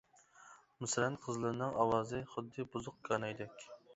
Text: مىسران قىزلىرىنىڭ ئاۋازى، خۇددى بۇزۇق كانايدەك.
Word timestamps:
مىسران 0.85 1.17
قىزلىرىنىڭ 1.25 1.77
ئاۋازى، 1.83 2.21
خۇددى 2.33 2.65
بۇزۇق 2.77 2.99
كانايدەك. 3.11 3.67